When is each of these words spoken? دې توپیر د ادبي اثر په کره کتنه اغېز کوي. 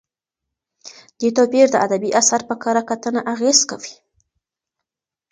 دې 1.19 1.29
توپیر 1.37 1.65
د 1.71 1.75
ادبي 1.85 2.09
اثر 2.21 2.41
په 2.49 2.55
کره 2.63 2.81
کتنه 2.89 3.21
اغېز 3.33 3.59
کوي. 3.69 3.93